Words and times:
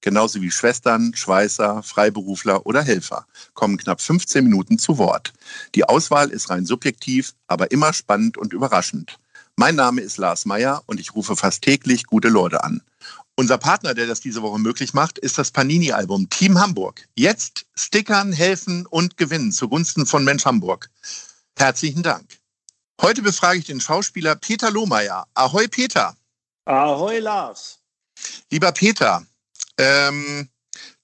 genauso 0.00 0.40
wie 0.40 0.50
Schwestern, 0.50 1.14
Schweißer, 1.14 1.82
Freiberufler 1.82 2.66
oder 2.66 2.82
Helfer, 2.82 3.26
kommen 3.54 3.76
knapp 3.76 4.00
15 4.00 4.44
Minuten 4.44 4.78
zu 4.78 4.98
Wort. 4.98 5.32
Die 5.74 5.84
Auswahl 5.84 6.30
ist 6.30 6.50
rein 6.50 6.66
subjektiv, 6.66 7.34
aber 7.46 7.70
immer 7.70 7.92
spannend 7.92 8.36
und 8.38 8.52
überraschend. 8.52 9.18
Mein 9.56 9.74
Name 9.74 10.00
ist 10.00 10.18
Lars 10.18 10.44
Meyer 10.44 10.82
und 10.86 11.00
ich 11.00 11.14
rufe 11.14 11.34
fast 11.34 11.62
täglich 11.62 12.04
gute 12.06 12.28
Leute 12.28 12.62
an. 12.62 12.80
Unser 13.34 13.58
Partner, 13.58 13.94
der 13.94 14.06
das 14.06 14.20
diese 14.20 14.42
Woche 14.42 14.58
möglich 14.58 14.94
macht, 14.94 15.18
ist 15.18 15.38
das 15.38 15.50
Panini-Album 15.52 16.28
Team 16.28 16.58
Hamburg. 16.58 17.06
Jetzt 17.14 17.66
stickern, 17.74 18.32
helfen 18.32 18.86
und 18.86 19.16
gewinnen 19.16 19.52
zugunsten 19.52 20.06
von 20.06 20.24
Mensch 20.24 20.44
Hamburg. 20.44 20.90
Herzlichen 21.56 22.02
Dank. 22.02 22.38
Heute 23.00 23.22
befrage 23.22 23.60
ich 23.60 23.66
den 23.66 23.80
Schauspieler 23.80 24.34
Peter 24.34 24.72
Lohmeier. 24.72 25.24
Ahoi, 25.34 25.68
Peter. 25.68 26.16
Ahoi, 26.64 27.20
Lars. 27.20 27.78
Lieber 28.50 28.72
Peter, 28.72 29.24
ähm, 29.78 30.48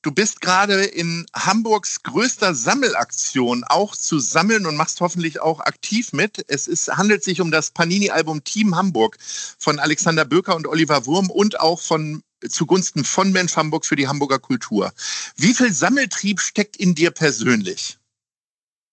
du 0.03 0.13
bist 0.13 0.41
gerade 0.41 0.85
in 0.85 1.27
Hamburgs 1.35 2.03
größter 2.03 2.55
Sammelaktion 2.55 3.65
auch 3.65 3.97
zu 3.97 4.19
sammeln 4.19 4.67
und 4.67 4.77
machst 4.77 5.01
hoffentlich 5.01 5.41
auch 5.41 5.61
aktiv 5.61 6.13
mit. 6.13 6.45
Es 6.49 6.69
ist, 6.69 6.89
handelt 6.89 7.25
sich 7.25 7.41
um 7.41 7.51
das 7.51 7.71
Panini-Album 7.71 8.45
Team 8.45 8.77
Hamburg 8.77 9.17
von 9.59 9.79
Alexander 9.79 10.25
Böker 10.25 10.57
und 10.57 10.67
Oliver 10.67 11.07
Wurm 11.07 11.31
und 11.31 11.61
auch 11.61 11.81
von 11.81 12.23
zugunsten 12.49 13.05
von 13.05 13.33
Mensch 13.33 13.57
Hamburg 13.57 13.87
für 13.87 13.97
die 13.97 14.09
Hamburger 14.09 14.39
Kultur. 14.39 14.93
Wie 15.37 15.55
viel 15.55 15.73
Sammeltrieb 15.73 16.41
steckt 16.41 16.77
in 16.77 16.95
dir 16.95 17.11
persönlich? 17.11 17.99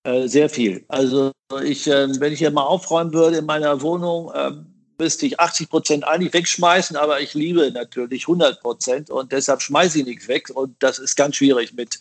Äh, 0.04 0.28
sehr 0.28 0.50
viel. 0.50 0.84
Also 0.88 1.32
ich, 1.64 1.88
äh, 1.88 2.08
wenn 2.20 2.34
ich 2.34 2.40
hier 2.40 2.52
mal 2.52 2.64
aufräumen 2.64 3.14
würde 3.14 3.38
in 3.38 3.46
meiner 3.46 3.82
Wohnung, 3.82 4.32
äh, 4.34 4.52
müsste 5.02 5.26
ich 5.26 5.40
80 5.40 5.68
Prozent 5.68 6.08
eigentlich 6.08 6.32
wegschmeißen, 6.32 6.96
aber 6.96 7.22
ich 7.22 7.34
liebe 7.34 7.72
natürlich 7.72 8.24
100 8.26 8.62
Prozent 8.62 9.10
und 9.10 9.32
deshalb 9.32 9.64
schmeiße 9.64 10.00
ich 10.00 10.06
nichts 10.06 10.28
weg 10.28 10.52
und 10.54 10.76
das 10.78 11.00
ist 11.00 11.16
ganz 11.16 11.38
schwierig 11.38 11.74
mit 11.74 12.00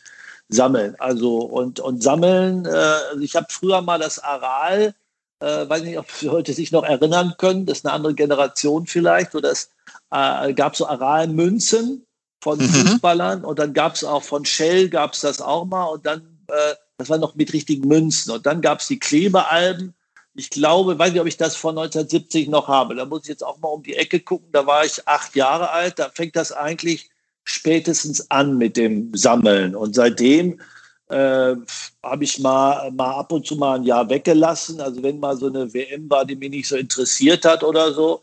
Sammeln. 0.50 0.96
Also 0.98 1.38
und, 1.38 1.80
und 1.80 2.02
Sammeln, 2.02 2.66
äh, 2.66 2.68
also 2.68 3.20
ich 3.20 3.36
habe 3.36 3.46
früher 3.48 3.80
mal 3.80 3.98
das 3.98 4.18
Aral, 4.18 4.94
äh, 5.40 5.66
weiß 5.66 5.82
nicht, 5.82 5.98
ob 5.98 6.06
Leute 6.20 6.52
sich 6.52 6.72
noch 6.72 6.84
erinnern 6.84 7.36
können, 7.38 7.64
das 7.64 7.78
ist 7.78 7.86
eine 7.86 7.94
andere 7.94 8.14
Generation 8.14 8.86
vielleicht, 8.86 9.34
oder 9.34 9.50
es 9.50 9.70
äh, 10.10 10.52
gab 10.52 10.76
so 10.76 10.86
Aral-Münzen 10.86 12.04
von 12.42 12.58
mhm. 12.58 12.68
Fußballern 12.68 13.46
und 13.46 13.58
dann 13.58 13.72
gab 13.72 13.94
es 13.94 14.04
auch 14.04 14.22
von 14.22 14.44
Shell 14.44 14.90
gab 14.90 15.14
es 15.14 15.20
das 15.20 15.40
auch 15.40 15.64
mal 15.64 15.84
und 15.84 16.04
dann, 16.04 16.20
äh, 16.48 16.74
das 16.98 17.08
war 17.08 17.16
noch 17.16 17.34
mit 17.34 17.54
richtigen 17.54 17.88
Münzen 17.88 18.30
und 18.30 18.44
dann 18.44 18.60
gab 18.60 18.80
es 18.80 18.88
die 18.88 18.98
Klebealben 18.98 19.94
ich 20.34 20.50
glaube, 20.50 20.98
weiß 20.98 21.12
nicht, 21.12 21.20
ob 21.20 21.26
ich 21.26 21.36
das 21.36 21.56
von 21.56 21.76
1970 21.76 22.48
noch 22.48 22.68
habe. 22.68 22.94
Da 22.94 23.04
muss 23.04 23.22
ich 23.22 23.28
jetzt 23.28 23.44
auch 23.44 23.58
mal 23.58 23.68
um 23.68 23.82
die 23.82 23.96
Ecke 23.96 24.20
gucken. 24.20 24.48
Da 24.52 24.66
war 24.66 24.84
ich 24.84 25.06
acht 25.06 25.34
Jahre 25.34 25.70
alt. 25.70 25.98
Da 25.98 26.10
fängt 26.10 26.36
das 26.36 26.52
eigentlich 26.52 27.10
spätestens 27.44 28.30
an 28.30 28.56
mit 28.56 28.76
dem 28.76 29.14
Sammeln. 29.14 29.74
Und 29.74 29.94
seitdem 29.94 30.60
äh, 31.08 31.56
habe 32.02 32.24
ich 32.24 32.38
mal, 32.38 32.90
mal 32.92 33.14
ab 33.14 33.32
und 33.32 33.46
zu 33.46 33.56
mal 33.56 33.76
ein 33.76 33.84
Jahr 33.84 34.08
weggelassen. 34.08 34.80
Also 34.80 35.02
wenn 35.02 35.18
mal 35.18 35.36
so 35.36 35.46
eine 35.46 35.72
WM 35.74 36.08
war, 36.08 36.24
die 36.24 36.36
mich 36.36 36.50
nicht 36.50 36.68
so 36.68 36.76
interessiert 36.76 37.44
hat 37.44 37.64
oder 37.64 37.92
so. 37.92 38.22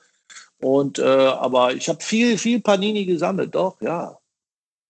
Und 0.59 0.99
äh, 0.99 1.03
aber 1.03 1.73
ich 1.73 1.89
habe 1.89 2.01
viel, 2.01 2.37
viel 2.37 2.61
Panini 2.61 3.05
gesammelt, 3.05 3.53
doch, 3.53 3.79
ja 3.81 4.17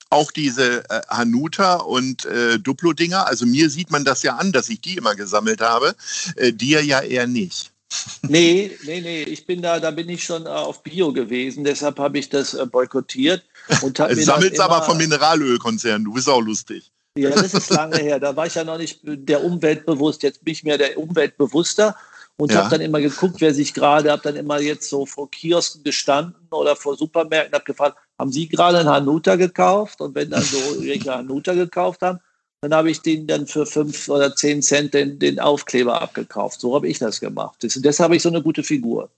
auch 0.09 0.31
diese 0.31 0.83
äh, 0.89 1.01
Hanuta 1.09 1.75
und 1.75 2.25
äh, 2.25 2.59
Duplo-Dinger. 2.59 3.27
Also 3.27 3.45
mir 3.45 3.69
sieht 3.69 3.91
man 3.91 4.05
das 4.05 4.23
ja 4.23 4.35
an, 4.35 4.51
dass 4.51 4.69
ich 4.69 4.81
die 4.81 4.97
immer 4.97 5.15
gesammelt 5.15 5.61
habe. 5.61 5.95
Äh, 6.35 6.53
dir 6.53 6.83
ja 6.83 7.01
eher 7.01 7.27
nicht. 7.27 7.71
Nee, 8.27 8.77
nee, 8.83 8.99
nee. 8.99 9.23
Ich 9.23 9.45
bin 9.45 9.61
da, 9.61 9.79
da 9.79 9.91
bin 9.91 10.09
ich 10.09 10.23
schon 10.23 10.45
äh, 10.45 10.49
auf 10.49 10.83
Bio 10.83 11.13
gewesen, 11.13 11.63
deshalb 11.63 11.99
habe 11.99 12.19
ich 12.19 12.29
das 12.29 12.53
äh, 12.53 12.65
boykottiert. 12.65 13.43
Und 13.81 13.99
hab 13.99 14.13
Sammelst 14.13 14.59
aber 14.59 14.81
vom 14.83 14.97
Mineralölkonzern, 14.97 16.03
du 16.03 16.13
bist 16.13 16.27
auch 16.27 16.41
lustig. 16.41 16.91
Ja, 17.17 17.31
das 17.31 17.53
ist 17.53 17.69
lange 17.69 17.97
her. 17.97 18.19
Da 18.19 18.35
war 18.35 18.45
ich 18.45 18.55
ja 18.55 18.63
noch 18.63 18.77
nicht 18.77 18.99
der 19.03 19.43
Umwelt 19.43 19.85
bewusst. 19.85 20.23
Jetzt 20.23 20.43
bin 20.43 20.51
ich 20.51 20.63
mehr 20.63 20.77
der 20.77 20.97
Umwelt 20.97 21.37
bewusster 21.37 21.95
und 22.37 22.51
ja. 22.51 22.59
habe 22.59 22.69
dann 22.69 22.81
immer 22.81 23.01
geguckt, 23.01 23.37
wer 23.39 23.53
sich 23.53 23.73
gerade, 23.73 24.11
habe 24.11 24.21
dann 24.21 24.35
immer 24.35 24.59
jetzt 24.59 24.89
so 24.89 25.05
vor 25.05 25.29
Kiosken 25.31 25.83
gestanden 25.83 26.47
oder 26.51 26.75
vor 26.75 26.95
Supermärkten, 26.95 27.55
habe 27.55 27.65
gefragt, 27.65 27.97
haben 28.17 28.31
Sie 28.31 28.47
gerade 28.47 28.79
einen 28.79 28.89
Hanuta 28.89 29.35
gekauft? 29.35 30.01
Und 30.01 30.15
wenn 30.15 30.29
dann 30.29 30.43
so 30.43 30.57
welche 30.79 31.13
Hanuta 31.13 31.53
gekauft 31.53 32.01
haben, 32.01 32.19
dann 32.61 32.73
habe 32.73 32.89
ich 32.89 33.01
den 33.01 33.27
dann 33.27 33.45
für 33.45 33.65
fünf 33.65 34.09
oder 34.09 34.35
zehn 34.35 34.61
Cent 34.61 34.93
den, 34.93 35.19
den 35.19 35.39
Aufkleber 35.39 36.01
abgekauft. 36.01 36.59
So 36.59 36.75
habe 36.75 36.87
ich 36.87 36.99
das 36.99 37.19
gemacht. 37.19 37.63
Das, 37.63 37.75
deshalb 37.75 38.05
habe 38.05 38.15
ich 38.15 38.23
so 38.23 38.29
eine 38.29 38.41
gute 38.41 38.63
Figur. 38.63 39.09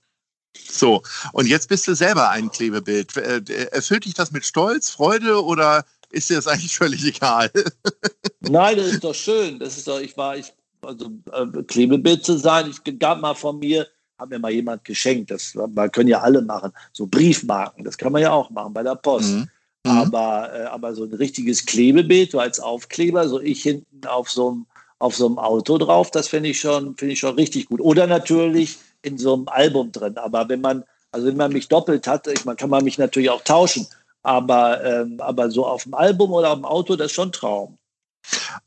So, 0.68 1.02
und 1.32 1.46
jetzt 1.46 1.68
bist 1.68 1.86
du 1.88 1.94
selber 1.94 2.30
ein 2.30 2.50
Klebebild. 2.50 3.16
Äh, 3.16 3.42
erfüllt 3.72 4.04
dich 4.04 4.14
das 4.14 4.32
mit 4.32 4.44
Stolz, 4.44 4.90
Freude 4.90 5.42
oder 5.42 5.84
ist 6.10 6.28
dir 6.28 6.36
das 6.36 6.46
eigentlich 6.46 6.76
völlig 6.76 7.04
egal? 7.04 7.50
Nein, 8.40 8.76
das 8.76 8.86
ist 8.86 9.04
doch 9.04 9.14
schön. 9.14 9.58
Das 9.58 9.76
ist 9.76 9.88
doch, 9.88 10.00
ich 10.00 10.16
war, 10.16 10.36
ich, 10.36 10.52
also 10.82 11.10
äh, 11.32 11.62
Klebebild 11.62 12.24
zu 12.24 12.36
sein. 12.38 12.70
Ich 12.70 12.98
gab 12.98 13.20
mal 13.20 13.34
von 13.34 13.58
mir 13.58 13.86
hat 14.20 14.30
mir 14.30 14.38
mal 14.38 14.52
jemand 14.52 14.84
geschenkt. 14.84 15.30
Das 15.30 15.54
man 15.54 15.90
können 15.90 16.08
ja 16.08 16.20
alle 16.20 16.42
machen. 16.42 16.72
So 16.92 17.06
Briefmarken, 17.06 17.84
das 17.84 17.98
kann 17.98 18.12
man 18.12 18.22
ja 18.22 18.32
auch 18.32 18.50
machen 18.50 18.74
bei 18.74 18.82
der 18.82 18.94
Post. 18.94 19.30
Mhm. 19.30 19.38
mhm. 19.38 19.90
Aber, 19.90 20.50
äh, 20.54 20.64
aber 20.64 20.94
so 20.94 21.04
ein 21.04 21.12
richtiges 21.14 21.66
Klebebild, 21.66 22.32
so 22.32 22.38
als 22.38 22.60
Aufkleber, 22.60 23.28
so 23.28 23.40
ich 23.40 23.62
hinten 23.62 24.06
auf 24.06 24.30
so 24.30 24.50
einem 24.50 24.66
auf 25.00 25.16
so 25.16 25.26
einem 25.26 25.38
Auto 25.38 25.78
drauf, 25.78 26.10
das 26.10 26.28
finde 26.28 26.50
ich 26.50 26.60
schon, 26.60 26.94
finde 26.94 27.14
ich 27.14 27.18
schon 27.18 27.34
richtig 27.34 27.68
gut. 27.68 27.80
Oder 27.80 28.06
natürlich 28.06 28.78
in 29.02 29.16
so 29.18 29.32
einem 29.32 29.48
Album 29.48 29.90
drin. 29.92 30.18
Aber 30.18 30.48
wenn 30.48 30.60
man, 30.60 30.84
also 31.10 31.26
wenn 31.26 31.38
man 31.38 31.52
mich 31.52 31.68
doppelt 31.68 32.06
hat, 32.06 32.26
ich, 32.26 32.44
man 32.44 32.56
kann 32.56 32.70
man 32.70 32.84
mich 32.84 32.98
natürlich 32.98 33.30
auch 33.30 33.42
tauschen. 33.42 33.86
Aber, 34.22 34.84
ähm, 34.84 35.16
aber 35.20 35.50
so 35.50 35.66
auf 35.66 35.84
dem 35.84 35.94
Album 35.94 36.32
oder 36.32 36.50
auf 36.50 36.58
dem 36.58 36.66
Auto, 36.66 36.96
das 36.96 37.06
ist 37.06 37.12
schon 37.14 37.28
ein 37.28 37.32
Traum. 37.32 37.78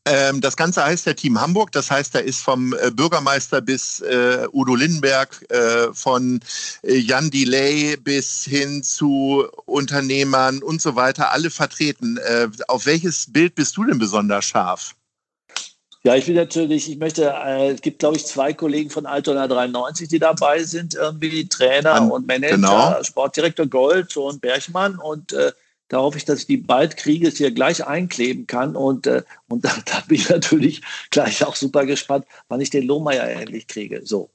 Ähm, 0.05 0.41
das 0.41 0.57
Ganze 0.57 0.83
heißt 0.83 1.05
ja 1.05 1.13
Team 1.13 1.39
Hamburg. 1.39 1.71
Das 1.71 1.89
heißt, 1.89 2.15
da 2.15 2.19
ist 2.19 2.41
vom 2.41 2.73
äh, 2.73 2.91
Bürgermeister 2.91 3.61
bis 3.61 4.01
äh, 4.01 4.47
Udo 4.51 4.75
Lindenberg, 4.75 5.45
äh, 5.49 5.93
von 5.93 6.39
äh, 6.83 6.95
Jan 6.95 7.29
Delay 7.29 7.95
bis 7.97 8.43
hin 8.43 8.83
zu 8.83 9.45
Unternehmern 9.65 10.61
und 10.61 10.81
so 10.81 10.95
weiter, 10.95 11.31
alle 11.31 11.49
vertreten. 11.49 12.17
Äh, 12.17 12.49
auf 12.67 12.85
welches 12.85 13.31
Bild 13.31 13.55
bist 13.55 13.77
du 13.77 13.85
denn 13.85 13.99
besonders 13.99 14.45
scharf? 14.45 14.95
Ja, 16.05 16.15
ich 16.15 16.25
bin 16.25 16.35
natürlich, 16.35 16.91
ich 16.91 16.97
möchte, 16.97 17.29
äh, 17.29 17.71
es 17.71 17.81
gibt, 17.81 17.99
glaube 17.99 18.17
ich, 18.17 18.25
zwei 18.25 18.51
Kollegen 18.51 18.89
von 18.89 19.05
Altona 19.05 19.47
93, 19.47 20.09
die 20.09 20.19
dabei 20.19 20.61
sind, 20.63 20.95
irgendwie 20.95 21.47
Trainer 21.47 21.93
An, 21.93 22.11
und 22.11 22.27
Manager, 22.27 22.55
genau. 22.55 23.03
Sportdirektor 23.03 23.67
Gold 23.67 24.17
und 24.17 24.41
Bergmann 24.41 24.97
und 24.97 25.31
da 25.93 25.99
hoffe 25.99 26.17
ich, 26.17 26.25
dass 26.25 26.39
ich 26.39 26.47
die 26.47 26.57
bald 26.57 26.97
kriege, 26.97 27.27
es 27.27 27.37
hier 27.37 27.51
gleich 27.51 27.85
einkleben 27.85 28.47
kann. 28.47 28.75
Und, 28.75 29.05
äh, 29.05 29.21
und 29.47 29.63
da, 29.63 29.71
da, 29.85 29.99
bin 30.07 30.17
ich 30.17 30.27
natürlich 30.27 30.81
gleich 31.11 31.45
auch 31.45 31.55
super 31.55 31.85
gespannt, 31.85 32.25
wann 32.47 32.61
ich 32.61 32.71
den 32.71 32.87
Lohmeier 32.87 33.25
endlich 33.25 33.67
kriege. 33.67 34.01
So. 34.03 34.31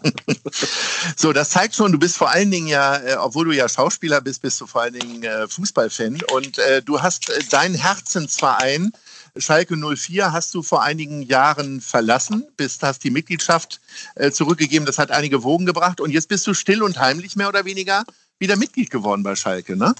so, 1.16 1.34
das 1.34 1.50
zeigt 1.50 1.74
schon, 1.74 1.92
du 1.92 1.98
bist 1.98 2.16
vor 2.16 2.30
allen 2.30 2.50
Dingen 2.50 2.66
ja, 2.66 2.96
äh, 2.96 3.16
obwohl 3.16 3.44
du 3.44 3.52
ja 3.52 3.68
Schauspieler 3.68 4.22
bist, 4.22 4.40
bist 4.40 4.58
du 4.60 4.66
vor 4.66 4.80
allen 4.80 4.94
Dingen 4.94 5.22
äh, 5.22 5.46
Fußballfan. 5.48 6.22
Und 6.32 6.58
äh, 6.58 6.80
du 6.80 7.02
hast 7.02 7.28
äh, 7.28 7.44
deinen 7.50 7.74
Herzensverein. 7.74 8.92
Schalke 9.36 9.76
04 9.76 10.32
hast 10.32 10.54
du 10.54 10.62
vor 10.62 10.82
einigen 10.82 11.22
Jahren 11.22 11.82
verlassen, 11.82 12.46
bist, 12.56 12.82
hast 12.82 13.04
die 13.04 13.10
Mitgliedschaft 13.10 13.80
äh, 14.14 14.30
zurückgegeben. 14.30 14.86
Das 14.86 14.98
hat 14.98 15.10
einige 15.10 15.42
Wogen 15.42 15.66
gebracht. 15.66 16.00
Und 16.00 16.10
jetzt 16.10 16.28
bist 16.28 16.46
du 16.46 16.54
still 16.54 16.82
und 16.82 16.98
heimlich 16.98 17.36
mehr 17.36 17.48
oder 17.48 17.66
weniger 17.66 18.04
wieder 18.40 18.56
Mitglied 18.56 18.90
geworden 18.90 19.22
bei 19.22 19.36
Schalke, 19.36 19.76
ne? 19.76 19.94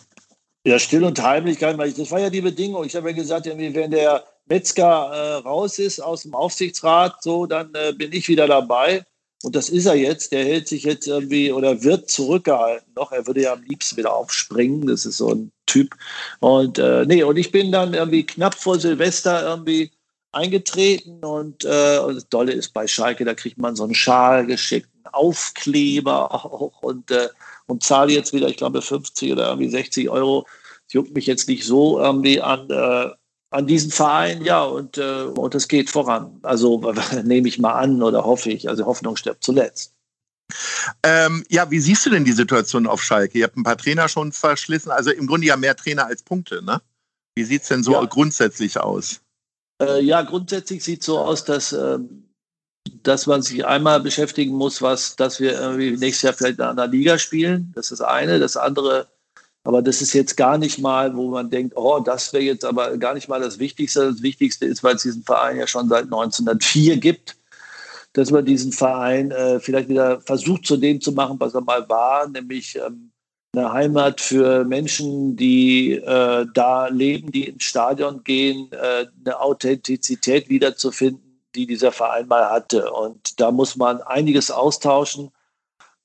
Ja, 0.66 0.78
still 0.78 1.04
und 1.04 1.22
heimlich, 1.22 1.58
das 1.58 2.10
war 2.10 2.20
ja 2.20 2.28
die 2.28 2.42
Bedingung. 2.42 2.84
Ich 2.84 2.94
habe 2.94 3.10
ja 3.10 3.16
gesagt, 3.16 3.46
wenn 3.46 3.90
der 3.90 4.24
Metzger 4.46 4.84
äh, 4.84 5.34
raus 5.36 5.78
ist 5.78 6.00
aus 6.00 6.22
dem 6.22 6.34
Aufsichtsrat, 6.34 7.22
so, 7.22 7.46
dann 7.46 7.72
äh, 7.74 7.92
bin 7.94 8.12
ich 8.12 8.28
wieder 8.28 8.46
dabei. 8.46 9.06
Und 9.42 9.56
das 9.56 9.70
ist 9.70 9.86
er 9.86 9.94
jetzt. 9.94 10.32
Der 10.32 10.44
hält 10.44 10.68
sich 10.68 10.82
jetzt 10.82 11.06
irgendwie 11.06 11.50
oder 11.50 11.82
wird 11.82 12.10
zurückgehalten 12.10 12.92
noch. 12.94 13.10
Er 13.10 13.26
würde 13.26 13.42
ja 13.42 13.54
am 13.54 13.62
liebsten 13.62 13.96
wieder 13.96 14.14
aufspringen. 14.14 14.86
Das 14.86 15.06
ist 15.06 15.16
so 15.16 15.32
ein 15.32 15.50
Typ. 15.64 15.96
Und 16.40 16.78
äh, 16.78 17.06
nee, 17.06 17.22
und 17.22 17.38
ich 17.38 17.50
bin 17.50 17.72
dann 17.72 17.94
irgendwie 17.94 18.26
knapp 18.26 18.54
vor 18.54 18.78
Silvester 18.78 19.42
irgendwie 19.42 19.92
eingetreten. 20.32 21.24
Und, 21.24 21.64
äh, 21.64 21.98
und 21.98 22.16
das 22.16 22.28
Dolle 22.28 22.52
ist 22.52 22.72
bei 22.72 22.86
Schalke, 22.86 23.24
da 23.24 23.34
kriegt 23.34 23.58
man 23.58 23.76
so 23.76 23.84
einen 23.84 23.94
Schal 23.94 24.46
geschickt, 24.46 24.88
einen 25.04 25.14
Aufkleber 25.14 26.34
auch. 26.34 26.82
Und 26.82 27.10
äh, 27.10 27.28
und 27.70 27.84
zahle 27.84 28.12
jetzt 28.12 28.32
wieder, 28.32 28.48
ich 28.48 28.56
glaube, 28.56 28.82
50 28.82 29.32
oder 29.32 29.48
irgendwie 29.48 29.70
60 29.70 30.10
Euro. 30.10 30.46
Das 30.86 30.94
juckt 30.94 31.14
mich 31.14 31.26
jetzt 31.26 31.48
nicht 31.48 31.64
so 31.64 32.00
irgendwie 32.00 32.40
an. 32.40 32.68
Äh, 32.68 33.10
an 33.52 33.66
diesen 33.66 33.90
Verein, 33.90 34.44
ja, 34.44 34.62
und, 34.62 34.96
äh, 34.96 35.22
und 35.22 35.56
es 35.56 35.66
geht 35.66 35.90
voran. 35.90 36.38
Also 36.42 36.80
nehme 37.24 37.48
ich 37.48 37.58
mal 37.58 37.72
an 37.72 38.00
oder 38.00 38.24
hoffe 38.24 38.50
ich. 38.50 38.68
Also 38.68 38.86
Hoffnung 38.86 39.16
stirbt 39.16 39.42
zuletzt. 39.42 39.92
Ähm, 41.02 41.44
ja, 41.48 41.68
wie 41.70 41.80
siehst 41.80 42.06
du 42.06 42.10
denn 42.10 42.24
die 42.24 42.32
Situation 42.32 42.86
auf 42.86 43.02
Schalke? 43.02 43.38
Ihr 43.38 43.44
habt 43.44 43.56
ein 43.56 43.64
paar 43.64 43.76
Trainer 43.76 44.08
schon 44.08 44.30
verschlissen, 44.30 44.90
also 44.90 45.10
im 45.10 45.26
Grunde 45.26 45.48
ja 45.48 45.56
mehr 45.56 45.76
Trainer 45.76 46.06
als 46.06 46.22
Punkte, 46.22 46.64
ne? 46.64 46.80
Wie 47.34 47.44
sieht 47.44 47.62
es 47.62 47.68
denn 47.68 47.82
so 47.82 47.92
ja. 47.92 48.04
grundsätzlich 48.04 48.78
aus? 48.78 49.20
Äh, 49.80 50.02
ja, 50.02 50.22
grundsätzlich 50.22 50.84
sieht 50.84 51.00
es 51.00 51.06
so 51.06 51.18
aus, 51.18 51.44
dass, 51.44 51.72
äh, 51.72 51.98
dass 53.02 53.26
man 53.26 53.42
sich 53.42 53.64
einmal 53.64 54.00
beschäftigen 54.00 54.54
muss, 54.54 54.82
was, 54.82 55.16
dass 55.16 55.40
wir 55.40 55.58
irgendwie 55.58 55.92
nächstes 55.92 56.22
Jahr 56.22 56.32
vielleicht 56.34 56.58
in 56.58 56.64
einer 56.64 56.86
Liga 56.86 57.18
spielen. 57.18 57.72
Das 57.74 57.90
ist 57.90 58.00
das 58.00 58.08
eine. 58.08 58.38
Das 58.38 58.56
andere 58.56 59.08
aber 59.62 59.82
das 59.82 60.00
ist 60.00 60.14
jetzt 60.14 60.36
gar 60.36 60.56
nicht 60.56 60.78
mal, 60.78 61.14
wo 61.14 61.30
man 61.30 61.50
denkt, 61.50 61.76
oh, 61.76 62.00
das 62.00 62.32
wäre 62.32 62.44
jetzt 62.44 62.64
aber 62.64 62.96
gar 62.96 63.14
nicht 63.14 63.28
mal 63.28 63.40
das 63.40 63.58
Wichtigste. 63.58 64.10
Das 64.12 64.22
Wichtigste 64.22 64.66
ist, 64.66 64.82
weil 64.82 64.96
es 64.96 65.02
diesen 65.02 65.22
Verein 65.22 65.58
ja 65.58 65.66
schon 65.66 65.88
seit 65.88 66.04
1904 66.04 66.96
gibt, 66.96 67.36
dass 68.14 68.30
man 68.30 68.44
diesen 68.44 68.72
Verein 68.72 69.30
äh, 69.30 69.60
vielleicht 69.60 69.88
wieder 69.88 70.20
versucht, 70.22 70.66
zu 70.66 70.76
dem 70.76 71.00
zu 71.00 71.12
machen, 71.12 71.38
was 71.38 71.54
er 71.54 71.60
mal 71.60 71.86
war, 71.88 72.26
nämlich 72.28 72.76
ähm, 72.76 73.10
eine 73.52 73.72
Heimat 73.72 74.20
für 74.20 74.64
Menschen, 74.64 75.36
die 75.36 75.92
äh, 75.92 76.46
da 76.54 76.86
leben, 76.86 77.32
die 77.32 77.48
ins 77.48 77.64
Stadion 77.64 78.22
gehen, 78.22 78.70
äh, 78.72 79.06
eine 79.24 79.40
Authentizität 79.40 80.48
wiederzufinden, 80.48 81.40
die 81.54 81.66
dieser 81.66 81.90
Verein 81.90 82.28
mal 82.28 82.48
hatte. 82.48 82.92
Und 82.92 83.40
da 83.40 83.50
muss 83.50 83.76
man 83.76 84.00
einiges 84.02 84.50
austauschen 84.50 85.32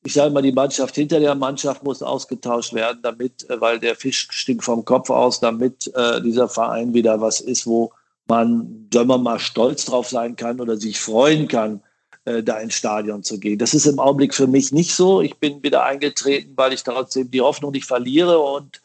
ich 0.06 0.14
sage 0.14 0.32
mal, 0.32 0.44
die 0.44 0.52
Mannschaft 0.52 0.96
hinter 0.96 1.20
der 1.20 1.34
Mannschaft 1.34 1.84
muss 1.84 2.04
ausgetauscht 2.04 2.74
werden, 2.74 3.00
damit, 3.02 3.50
äh, 3.50 3.60
weil 3.60 3.80
der 3.80 3.96
Fisch 3.96 4.28
stinkt 4.30 4.64
vom 4.64 4.86
Kopf 4.86 5.10
aus, 5.10 5.40
damit 5.40 5.92
äh, 5.96 6.22
dieser 6.22 6.48
Verein 6.48 6.94
wieder 6.94 7.20
was 7.20 7.42
ist, 7.42 7.66
wo 7.66 7.92
man, 8.28 8.88
sagen 8.94 9.10
wir 9.10 9.18
mal, 9.18 9.40
stolz 9.40 9.86
drauf 9.86 10.08
sein 10.08 10.36
kann 10.36 10.62
oder 10.62 10.78
sich 10.78 11.00
freuen 11.00 11.48
kann, 11.48 11.82
äh, 12.25 12.44
da 12.44 12.60
ins 12.60 12.75
Stadion 12.75 13.24
zu 13.24 13.39
gehen. 13.39 13.57
Das 13.57 13.74
ist 13.74 13.86
im 13.86 14.00
Augenblick 14.00 14.33
für 14.33 14.48
mich 14.48 14.72
nicht 14.72 14.94
so. 14.94 15.22
Ich 15.22 15.38
bin 15.38 15.63
wieder 15.63 15.83
eingetreten, 15.83 16.54
weil 16.56 16.74
ich 16.74 16.83
trotzdem 16.83 17.31
die 17.31 17.42
Hoffnung 17.42 17.72
nicht 17.72 17.86
verliere 17.86 18.39
und 18.39 18.81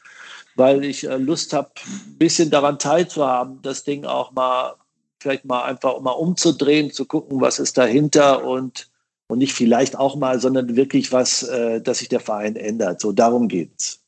weil 0.57 0.85
ich 0.85 1.05
äh, 1.09 1.17
Lust 1.17 1.53
habe, 1.53 1.71
ein 1.87 2.19
bisschen 2.19 2.51
daran 2.51 2.79
teilzuhaben, 2.79 3.61
das 3.63 3.85
Ding 3.85 4.05
auch 4.05 4.33
mal 4.33 4.75
vielleicht 5.19 5.45
mal 5.45 5.63
einfach 5.65 6.01
mal 6.01 6.13
umzudrehen, 6.13 6.93
zu 6.93 7.05
gucken, 7.05 7.41
was 7.41 7.59
ist 7.59 7.77
dahinter 7.77 8.45
und 8.45 8.89
und 9.31 9.39
nicht 9.39 9.53
vielleicht 9.53 9.97
auch 9.97 10.17
mal, 10.17 10.41
sondern 10.41 10.77
wirklich 10.77 11.13
was, 11.13 11.45
äh, 11.45 11.81
dass 11.81 11.99
sich 11.99 12.09
der 12.09 12.21
Verein 12.21 12.57
ändert. 12.57 13.01
So 13.01 13.13
darum 13.13 13.47
geht's. 13.47 14.01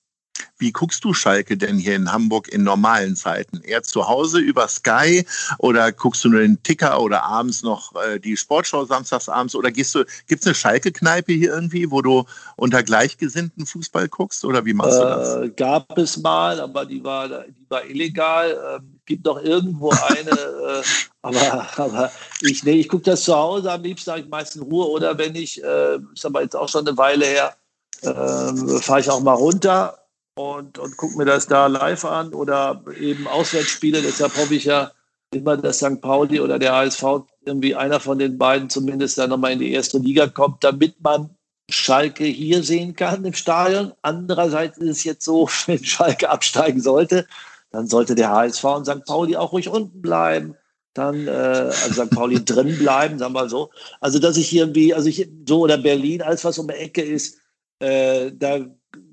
Wie 0.58 0.70
guckst 0.70 1.04
du 1.04 1.12
Schalke 1.12 1.56
denn 1.56 1.76
hier 1.76 1.96
in 1.96 2.12
Hamburg 2.12 2.48
in 2.48 2.62
normalen 2.62 3.16
Zeiten? 3.16 3.60
Eher 3.62 3.82
zu 3.82 4.08
Hause 4.08 4.38
über 4.38 4.68
Sky 4.68 5.26
oder 5.58 5.90
guckst 5.90 6.24
du 6.24 6.28
nur 6.28 6.40
den 6.40 6.62
Ticker 6.62 7.00
oder 7.00 7.24
abends 7.24 7.62
noch 7.64 7.94
äh, 7.96 8.20
die 8.20 8.36
Sportschau 8.36 8.84
samstags 8.84 9.28
abends 9.28 9.54
oder 9.56 9.72
gehst 9.72 9.94
du, 9.94 10.04
gibt 10.28 10.42
es 10.42 10.46
eine 10.46 10.54
Schalke-Kneipe 10.54 11.32
hier 11.32 11.52
irgendwie, 11.52 11.90
wo 11.90 12.00
du 12.00 12.24
unter 12.56 12.82
Gleichgesinnten 12.82 13.66
Fußball 13.66 14.08
guckst 14.08 14.44
oder 14.44 14.64
wie 14.64 14.72
machst 14.72 14.98
du 14.98 15.02
das? 15.02 15.34
Äh, 15.34 15.48
gab 15.50 15.98
es 15.98 16.16
mal, 16.18 16.60
aber 16.60 16.86
die 16.86 17.02
war, 17.02 17.28
die 17.28 17.66
war 17.68 17.84
illegal. 17.84 18.76
Ähm, 18.76 19.00
gibt 19.04 19.26
doch 19.26 19.42
irgendwo 19.42 19.90
eine, 19.90 20.30
äh, 20.30 20.82
aber, 21.22 21.66
aber 21.76 22.12
ich, 22.40 22.62
nee, 22.62 22.74
ich 22.74 22.88
gucke 22.88 23.02
das 23.02 23.24
zu 23.24 23.34
Hause, 23.34 23.72
am 23.72 23.82
liebsten 23.82 24.12
habe 24.12 24.20
ich 24.20 24.28
meistens 24.28 24.62
Ruhe 24.62 24.88
oder 24.88 25.18
wenn 25.18 25.34
ich, 25.34 25.62
äh, 25.62 25.98
ist 26.14 26.24
aber 26.24 26.42
jetzt 26.42 26.54
auch 26.54 26.68
schon 26.68 26.86
eine 26.86 26.96
Weile 26.96 27.26
her, 27.26 27.56
äh, 28.02 28.80
fahre 28.80 29.00
ich 29.00 29.10
auch 29.10 29.20
mal 29.20 29.34
runter 29.34 30.01
und, 30.34 30.78
und 30.78 30.96
gucke 30.96 31.18
mir 31.18 31.24
das 31.24 31.46
da 31.46 31.66
live 31.66 32.04
an 32.04 32.32
oder 32.32 32.82
eben 32.98 33.26
Auswärtsspiele. 33.26 34.02
Deshalb 34.02 34.36
hoffe 34.36 34.54
ich 34.54 34.64
ja 34.64 34.92
immer, 35.32 35.56
dass 35.56 35.78
St. 35.78 36.00
Pauli 36.00 36.40
oder 36.40 36.58
der 36.58 36.74
HSV 36.74 37.02
irgendwie 37.44 37.74
einer 37.74 38.00
von 38.00 38.18
den 38.18 38.38
beiden 38.38 38.70
zumindest 38.70 39.18
dann 39.18 39.30
nochmal 39.30 39.52
in 39.52 39.58
die 39.58 39.72
erste 39.72 39.98
Liga 39.98 40.28
kommt, 40.28 40.64
damit 40.64 41.00
man 41.02 41.30
Schalke 41.70 42.24
hier 42.24 42.62
sehen 42.62 42.94
kann 42.94 43.24
im 43.24 43.32
Stadion. 43.34 43.92
Andererseits 44.02 44.78
ist 44.78 44.90
es 44.90 45.04
jetzt 45.04 45.24
so, 45.24 45.48
wenn 45.66 45.84
Schalke 45.84 46.30
absteigen 46.30 46.80
sollte, 46.80 47.26
dann 47.70 47.86
sollte 47.86 48.14
der 48.14 48.30
HSV 48.30 48.64
und 48.64 48.86
St. 48.86 49.04
Pauli 49.06 49.36
auch 49.36 49.52
ruhig 49.52 49.68
unten 49.68 50.02
bleiben. 50.02 50.56
Dann, 50.94 51.26
äh, 51.26 51.30
also 51.30 52.04
St. 52.04 52.10
Pauli 52.10 52.44
drin 52.44 52.78
bleiben, 52.78 53.18
sagen 53.18 53.32
wir 53.32 53.48
so. 53.48 53.70
Also, 54.00 54.18
dass 54.18 54.36
ich 54.36 54.54
irgendwie, 54.54 54.92
also 54.92 55.08
ich, 55.08 55.26
so 55.48 55.60
oder 55.60 55.78
Berlin, 55.78 56.20
alles 56.20 56.44
was 56.44 56.58
um 56.58 56.68
die 56.68 56.74
Ecke 56.74 57.00
ist, 57.02 57.38
äh, 57.78 58.30
da 58.34 58.66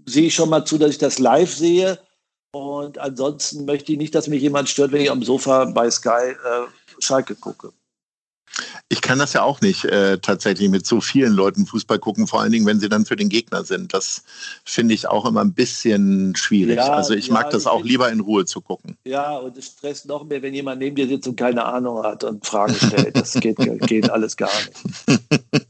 sehe 0.10 0.28
ich 0.28 0.36
schon 0.36 0.50
mal 0.50 0.66
zu, 0.66 0.78
dass 0.78 0.92
ich 0.92 0.98
das 0.98 1.20
live 1.20 1.54
sehe. 1.54 2.00
Und 2.52 2.98
ansonsten 2.98 3.66
möchte 3.66 3.92
ich 3.92 3.98
nicht, 3.98 4.16
dass 4.16 4.28
mich 4.28 4.42
jemand 4.42 4.70
stört, 4.70 4.92
wenn 4.92 5.02
ich 5.02 5.12
am 5.12 5.24
Sofa 5.24 5.66
bei 5.66 5.90
Sky 5.90 6.32
äh, 6.32 6.66
Schalke 7.00 7.36
gucke. 7.36 7.72
Ich 8.90 9.02
kann 9.02 9.20
das 9.20 9.34
ja 9.34 9.44
auch 9.44 9.62
nicht 9.62 9.86
äh, 9.86 10.18
tatsächlich 10.18 10.70
mit 10.70 10.86
so 10.86 11.00
vielen 11.00 11.34
Leuten 11.34 11.68
Fußball 11.68 12.00
gucken, 12.00 12.26
vor 12.26 12.42
allen 12.42 12.52
Dingen, 12.52 12.66
wenn 12.66 12.80
sie 12.80 12.90
dann 12.90 13.06
für 13.06 13.16
den 13.16 13.30
Gegner 13.30 13.64
sind. 13.64 13.94
Das 13.94 14.24
finde 14.66 14.96
ich 14.96 15.08
auch 15.08 15.26
immer 15.26 15.42
ein 15.42 15.54
bisschen 15.54 16.36
schwierig. 16.36 16.78
Ja, 16.78 16.94
also 16.94 17.14
ich 17.14 17.28
ja, 17.28 17.34
mag 17.34 17.52
das 17.52 17.68
auch 17.68 17.84
lieber 17.84 18.12
in 18.12 18.20
Ruhe 18.20 18.46
zu 18.46 18.62
gucken. 18.62 18.98
Ja, 19.06 19.38
und 19.38 19.56
es 19.56 19.68
stresst 19.68 20.08
noch 20.08 20.26
mehr, 20.26 20.42
wenn 20.42 20.56
jemand 20.56 20.80
neben 20.80 20.96
dir 20.96 21.08
sitzt 21.08 21.28
und 21.28 21.36
keine 21.36 21.64
Ahnung 21.64 22.04
hat 22.04 22.24
und 22.24 22.46
Fragen 22.46 22.74
stellt. 22.74 23.16
Das 23.16 23.34
geht, 23.34 23.58
geht 23.82 24.10
alles 24.10 24.36
gar 24.36 24.50
nicht. 25.08 25.22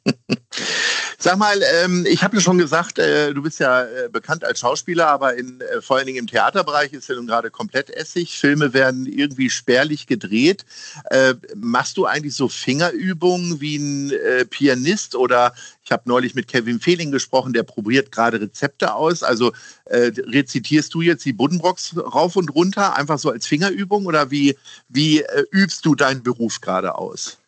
Sag 1.21 1.38
mal, 1.38 1.62
ähm, 1.83 2.06
ich 2.07 2.24
habe 2.24 2.38
ja 2.38 2.42
schon 2.42 2.57
gesagt, 2.57 2.98
äh, 2.98 3.33
du 3.33 3.42
bist 3.42 3.60
ja 3.60 3.83
äh, 3.83 4.07
bekannt 4.10 4.45
als 4.45 4.62
Schauspieler, 4.62 5.07
aber 5.07 5.36
in, 5.36 5.60
äh, 5.60 5.81
vor 5.81 5.98
allen 5.98 6.06
Dingen 6.06 6.19
im 6.19 6.27
Theaterbereich 6.27 6.94
ist 6.94 7.10
ja 7.10 7.16
nun 7.16 7.27
gerade 7.27 7.51
komplett 7.51 7.89
Essig. 7.89 8.39
Filme 8.39 8.74
werden 8.74 9.06
irgendwie 9.06 9.50
spärlich 9.50 10.07
gedreht. 10.07 10.63
Äh, 11.10 11.33
machst 11.57 11.98
du 11.98 12.06
eigentlich 12.06 12.36
so 12.36 12.48
Fingerübungen 12.48 13.60
wie 13.60 13.75
ein 13.75 14.12
äh, 14.12 14.45
Pianist 14.45 15.13
oder 15.13 15.54
ich 15.83 15.92
habe 15.92 16.04
neulich 16.06 16.36
mit 16.36 16.48
Kevin 16.48 16.80
Fehling 16.80 17.12
gesprochen, 17.12 17.51
der 17.51 17.63
probiert 17.63 18.13
gerade 18.13 18.39
Rezepte 18.39 18.94
aus. 18.94 19.21
Also 19.21 19.51
äh, 19.88 20.13
rezitierst 20.19 20.94
du 20.94 21.01
jetzt 21.01 21.25
die 21.25 21.33
Buddenbrocks 21.33 21.98
rauf 21.98 22.38
und 22.38 22.56
runter, 22.56 22.95
einfach 22.95 23.19
so 23.19 23.30
als 23.30 23.45
Fingerübung 23.45 24.06
oder 24.06 24.31
wie, 24.31 24.57
wie 24.88 25.25
übst 25.51 25.86
du 25.86 25.95
deinen 25.95 26.24
Beruf 26.24 26.62
gerade 26.62 26.95
aus? 26.95 27.38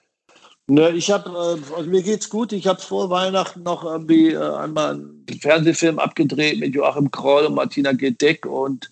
Ne, 0.68 0.92
ich 0.92 1.12
habe, 1.12 1.30
äh, 1.30 1.76
also 1.76 1.90
mir 1.90 2.02
geht's 2.02 2.30
gut. 2.30 2.54
Ich 2.54 2.68
habe 2.68 2.82
vor 2.82 3.10
Weihnachten 3.10 3.64
noch 3.64 3.84
irgendwie 3.84 4.32
äh, 4.32 4.56
einmal 4.56 4.94
einen 4.94 5.26
Fernsehfilm 5.40 6.00
abgedreht 6.00 6.60
mit 6.60 6.74
Joachim 6.74 7.12
Kroll 7.12 7.46
und 7.46 7.56
Martina 7.56 7.92
Gedeck 7.92 8.46
und 8.46 8.90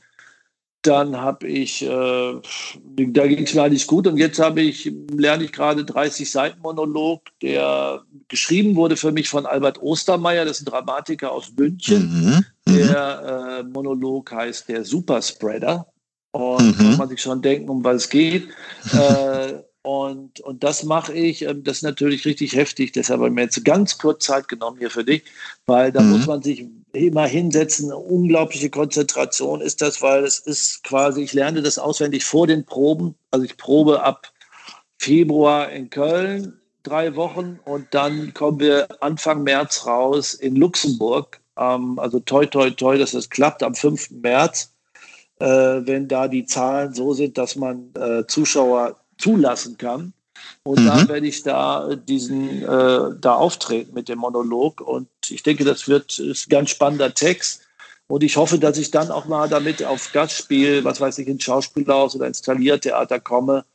dann 0.81 1.17
habe 1.17 1.47
ich, 1.47 1.83
äh, 1.83 1.87
da 1.87 3.27
ging 3.27 3.43
es 3.43 3.53
mir 3.53 3.63
eigentlich 3.63 3.85
gut 3.85 4.07
und 4.07 4.17
jetzt 4.17 4.39
habe 4.39 4.61
ich, 4.61 4.91
lerne 5.11 5.43
ich 5.43 5.51
gerade 5.51 5.83
30 5.83 6.29
Seiten 6.31 6.61
Monolog, 6.61 7.21
der 7.41 8.03
geschrieben 8.29 8.75
wurde 8.75 8.95
für 8.95 9.11
mich 9.11 9.27
von 9.27 9.45
Albert 9.45 9.81
Ostermeier, 9.81 10.45
das 10.45 10.59
ist 10.59 10.67
ein 10.67 10.71
Dramatiker 10.71 11.31
aus 11.31 11.51
München. 11.57 12.45
Mhm, 12.65 12.73
mhm. 12.73 12.77
der 12.77 13.59
äh, 13.59 13.63
Monolog 13.63 14.31
heißt 14.31 14.69
der 14.69 14.85
Superspreader 14.85 15.85
und 16.31 16.77
mhm. 16.77 16.77
kann 16.77 16.97
man 16.97 17.09
sich 17.09 17.21
schon 17.21 17.41
denken, 17.41 17.69
um 17.69 17.83
was 17.83 18.03
es 18.03 18.09
geht. 18.09 18.47
äh, 18.93 19.68
und, 19.81 20.41
und 20.41 20.63
das 20.63 20.83
mache 20.83 21.13
ich. 21.13 21.43
Ähm, 21.43 21.63
das 21.63 21.77
ist 21.77 21.83
natürlich 21.83 22.25
richtig 22.25 22.55
heftig. 22.55 22.91
Deshalb 22.91 23.19
habe 23.19 23.29
ich 23.29 23.35
mir 23.35 23.43
jetzt 23.43 23.63
ganz 23.63 23.97
kurz 23.97 24.25
Zeit 24.25 24.47
genommen 24.47 24.77
hier 24.77 24.89
für 24.89 25.03
dich, 25.03 25.23
weil 25.65 25.91
da 25.91 26.01
mhm. 26.01 26.11
muss 26.11 26.27
man 26.27 26.41
sich 26.41 26.65
immer 26.91 27.25
hinsetzen. 27.25 27.85
Eine 27.85 27.97
unglaubliche 27.97 28.69
Konzentration 28.69 29.61
ist 29.61 29.81
das, 29.81 30.01
weil 30.01 30.23
es 30.23 30.39
ist 30.39 30.83
quasi, 30.83 31.21
ich 31.23 31.33
lerne 31.33 31.61
das 31.61 31.79
auswendig 31.79 32.25
vor 32.25 32.47
den 32.47 32.65
Proben. 32.65 33.15
Also 33.31 33.45
ich 33.45 33.57
probe 33.57 34.03
ab 34.03 34.31
Februar 34.97 35.69
in 35.69 35.89
Köln 35.89 36.59
drei 36.83 37.15
Wochen 37.15 37.59
und 37.65 37.87
dann 37.91 38.33
kommen 38.33 38.59
wir 38.59 38.87
Anfang 39.01 39.43
März 39.43 39.85
raus 39.85 40.33
in 40.33 40.55
Luxemburg. 40.55 41.39
Ähm, 41.57 41.99
also 41.99 42.19
toi, 42.19 42.45
toi, 42.45 42.69
toi, 42.71 42.97
dass 42.97 43.13
es 43.13 43.29
klappt 43.29 43.63
am 43.63 43.75
5. 43.75 44.11
März, 44.11 44.73
äh, 45.39 45.45
wenn 45.45 46.07
da 46.07 46.27
die 46.27 46.45
Zahlen 46.45 46.93
so 46.93 47.13
sind, 47.13 47.37
dass 47.37 47.55
man 47.55 47.93
äh, 47.95 48.25
Zuschauer 48.27 48.97
zulassen 49.19 49.77
kann. 49.77 50.13
Und 50.63 50.79
mhm. 50.79 50.87
dann 50.87 51.07
werde 51.09 51.27
ich 51.27 51.43
da 51.43 51.95
diesen 51.95 52.63
äh, 52.63 53.15
da 53.19 53.35
auftreten 53.35 53.93
mit 53.93 54.09
dem 54.09 54.19
Monolog. 54.19 54.81
Und 54.81 55.09
ich 55.29 55.43
denke, 55.43 55.63
das 55.63 55.87
wird 55.87 56.17
ist 56.17 56.47
ein 56.47 56.49
ganz 56.49 56.71
spannender 56.71 57.13
Text. 57.13 57.61
Und 58.07 58.23
ich 58.23 58.37
hoffe, 58.37 58.57
dass 58.57 58.77
ich 58.77 58.89
dann 58.89 59.11
auch 59.11 59.25
mal 59.25 59.47
damit 59.47 59.83
auf 59.83 60.11
Gastspiel, 60.13 60.83
was 60.83 60.99
weiß 60.99 61.19
ich, 61.19 61.27
ins 61.27 61.43
Schauspielhaus 61.43 62.15
oder 62.15 62.25
ins 62.25 62.41
Taliertheater 62.41 63.19
komme, 63.19 63.65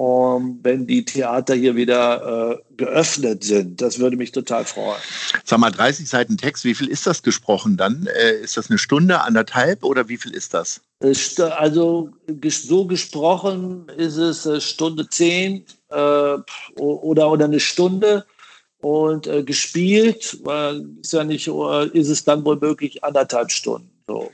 um, 0.00 0.58
wenn 0.62 0.86
die 0.86 1.04
Theater 1.04 1.54
hier 1.54 1.76
wieder 1.76 2.52
äh, 2.52 2.74
geöffnet 2.78 3.44
sind. 3.44 3.82
Das 3.82 3.98
würde 3.98 4.16
mich 4.16 4.32
total 4.32 4.64
freuen. 4.64 4.98
Sag 5.44 5.58
mal, 5.58 5.70
30 5.70 6.08
Seiten 6.08 6.38
Text, 6.38 6.64
wie 6.64 6.74
viel 6.74 6.88
ist 6.88 7.06
das 7.06 7.22
gesprochen 7.22 7.76
dann? 7.76 8.06
Äh, 8.06 8.40
ist 8.40 8.56
das 8.56 8.70
eine 8.70 8.78
Stunde, 8.78 9.20
anderthalb 9.20 9.84
oder 9.84 10.08
wie 10.08 10.16
viel 10.16 10.32
ist 10.32 10.54
das? 10.54 10.80
Äh, 11.00 11.12
also 11.42 12.08
so 12.48 12.86
gesprochen 12.86 13.90
ist 13.98 14.16
es 14.16 14.46
äh, 14.46 14.58
Stunde 14.62 15.06
zehn 15.06 15.66
äh, 15.90 15.94
oder, 16.78 17.30
oder 17.30 17.44
eine 17.44 17.60
Stunde. 17.60 18.24
Und 18.80 19.26
äh, 19.26 19.42
gespielt 19.42 20.38
ist 21.02 21.12
ja 21.12 21.24
nicht, 21.24 21.46
ist 21.92 22.08
es 22.08 22.24
dann 22.24 22.42
wohl 22.46 22.56
möglich 22.56 23.04
anderthalb 23.04 23.50
Stunden. 23.50 23.90
So. 24.06 24.30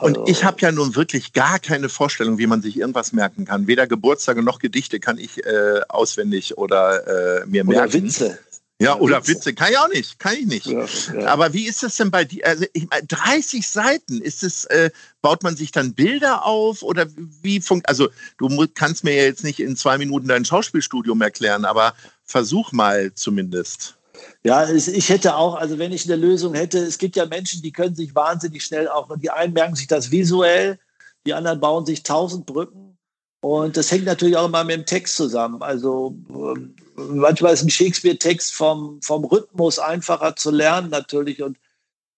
Und 0.00 0.18
also, 0.18 0.30
ich 0.30 0.44
habe 0.44 0.60
ja 0.60 0.72
nun 0.72 0.96
wirklich 0.96 1.32
gar 1.32 1.58
keine 1.58 1.88
Vorstellung, 1.88 2.38
wie 2.38 2.46
man 2.46 2.62
sich 2.62 2.76
irgendwas 2.76 3.12
merken 3.12 3.44
kann. 3.44 3.66
Weder 3.66 3.86
Geburtstage 3.86 4.42
noch 4.42 4.58
Gedichte 4.58 5.00
kann 5.00 5.18
ich 5.18 5.44
äh, 5.44 5.80
auswendig 5.88 6.58
oder 6.58 7.42
äh, 7.42 7.46
mir 7.46 7.64
merken. 7.64 7.88
Oder 7.88 7.92
Witze. 7.92 8.38
Ja, 8.80 8.96
oder 8.96 9.26
Witze. 9.26 9.54
Kann 9.54 9.72
ich 9.72 9.78
auch 9.78 9.88
nicht. 9.88 10.20
Kann 10.20 10.34
ich 10.34 10.46
nicht. 10.46 10.66
Ja, 10.66 10.86
ja. 11.18 11.26
Aber 11.26 11.52
wie 11.52 11.66
ist 11.66 11.82
das 11.82 11.96
denn 11.96 12.12
bei 12.12 12.24
dir? 12.24 12.46
Also, 12.46 12.64
ich 12.72 12.88
meine, 12.88 13.06
30 13.06 13.66
Seiten. 13.66 14.20
Ist 14.20 14.44
es, 14.44 14.66
äh, 14.66 14.90
baut 15.20 15.42
man 15.42 15.56
sich 15.56 15.72
dann 15.72 15.94
Bilder 15.94 16.44
auf 16.44 16.82
oder 16.82 17.06
wie 17.42 17.60
funkt, 17.60 17.88
also 17.88 18.08
du 18.36 18.66
kannst 18.74 19.02
mir 19.02 19.14
ja 19.14 19.24
jetzt 19.24 19.42
nicht 19.42 19.58
in 19.58 19.76
zwei 19.76 19.98
Minuten 19.98 20.28
dein 20.28 20.44
Schauspielstudium 20.44 21.20
erklären, 21.20 21.64
aber 21.64 21.94
versuch 22.24 22.70
mal 22.70 23.12
zumindest. 23.14 23.97
Ja, 24.44 24.68
ich 24.70 25.08
hätte 25.08 25.36
auch, 25.36 25.54
also 25.54 25.78
wenn 25.78 25.92
ich 25.92 26.04
eine 26.04 26.16
Lösung 26.16 26.54
hätte, 26.54 26.78
es 26.78 26.98
gibt 26.98 27.16
ja 27.16 27.26
Menschen, 27.26 27.62
die 27.62 27.72
können 27.72 27.94
sich 27.94 28.14
wahnsinnig 28.14 28.64
schnell 28.64 28.88
auch, 28.88 29.08
die 29.18 29.30
einen 29.30 29.52
merken 29.52 29.74
sich 29.74 29.86
das 29.86 30.10
visuell, 30.10 30.78
die 31.26 31.34
anderen 31.34 31.60
bauen 31.60 31.86
sich 31.86 32.02
tausend 32.02 32.46
Brücken. 32.46 32.96
Und 33.40 33.76
das 33.76 33.90
hängt 33.90 34.04
natürlich 34.04 34.36
auch 34.36 34.46
immer 34.46 34.64
mit 34.64 34.76
dem 34.76 34.86
Text 34.86 35.16
zusammen. 35.16 35.62
Also 35.62 36.16
ähm, 36.28 36.74
manchmal 36.96 37.54
ist 37.54 37.62
ein 37.62 37.70
Shakespeare-Text 37.70 38.54
vom, 38.54 39.00
vom 39.02 39.24
Rhythmus 39.24 39.78
einfacher 39.78 40.34
zu 40.34 40.50
lernen 40.50 40.90
natürlich. 40.90 41.42
Und 41.42 41.56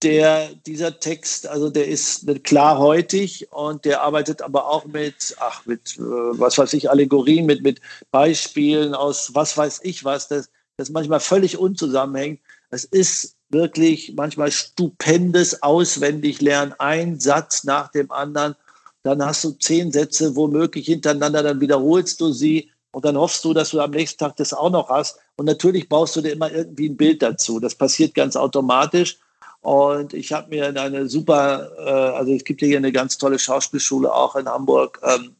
der, 0.02 0.54
dieser 0.66 0.99
Text, 0.99 1.47
also 1.47 1.69
der 1.69 1.88
ist 1.88 2.26
klarhäutig 2.45 3.52
und 3.52 3.85
der 3.85 4.02
arbeitet 4.02 4.40
aber 4.40 4.66
auch 4.66 4.87
mit, 4.87 5.37
ach, 5.40 5.66
mit, 5.66 5.99
äh, 5.99 6.00
was 6.00 6.57
weiß 6.57 6.73
ich, 6.73 6.88
Allegorien, 6.88 7.45
mit, 7.45 7.62
mit 7.62 7.80
Beispielen 8.11 8.95
aus 8.95 9.35
was 9.35 9.57
weiß 9.57 9.80
ich 9.83 10.04
was. 10.04 10.28
Das, 10.28 10.50
das 10.81 10.91
manchmal 10.91 11.21
völlig 11.21 11.59
unzusammenhängt. 11.59 12.41
Es 12.71 12.85
ist 12.85 13.37
wirklich 13.51 14.15
manchmal 14.17 14.51
stupendes 14.51 15.63
auswendig 15.63 16.41
lernen, 16.41 16.75
ein 16.79 17.19
Satz 17.21 17.65
nach 17.65 17.91
dem 17.91 18.11
anderen. 18.11 18.55
Dann 19.03 19.25
hast 19.25 19.45
du 19.45 19.53
zehn 19.53 19.93
Sätze 19.93 20.37
womöglich 20.37 20.87
hintereinander, 20.87 21.43
dann 21.43 21.61
wiederholst 21.61 22.21
du 22.21 22.33
sie 22.33 22.71
und 22.93 23.05
dann 23.05 23.17
hoffst 23.17 23.45
du, 23.45 23.55
dass 23.55 23.71
du 23.71 23.81
am 23.81 23.91
nächsten 23.91 24.19
Tag 24.19 24.37
das 24.37 24.53
auch 24.53 24.71
noch 24.71 24.89
hast. 24.89 25.19
Und 25.37 25.47
natürlich 25.47 25.89
baust 25.89 26.17
du 26.17 26.21
dir 26.21 26.33
immer 26.33 26.51
irgendwie 26.51 26.89
ein 26.89 26.97
Bild 26.97 27.23
dazu. 27.23 27.61
Das 27.61 27.75
passiert 27.75 28.15
ganz 28.15 28.37
automatisch. 28.37 29.19
Und 29.61 30.15
ich 30.15 30.33
habe 30.33 30.49
mir 30.49 30.69
eine 30.69 31.09
super, 31.09 31.71
äh, 31.79 32.17
also 32.17 32.33
es 32.33 32.45
gibt 32.45 32.61
hier 32.61 32.79
eine 32.79 32.93
ganz 32.93 33.19
tolle 33.19 33.39
Schauspielschule 33.39 34.13
auch 34.13 34.35
in 34.37 34.49
Hamburg, 34.49 35.01
ähm, 35.03 35.37